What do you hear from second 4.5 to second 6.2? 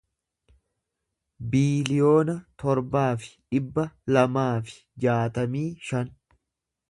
fi jaatamii shan